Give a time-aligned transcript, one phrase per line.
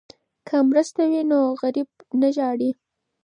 [0.47, 1.89] که مرسته وي نو غریب
[2.21, 2.71] نه ژاړي.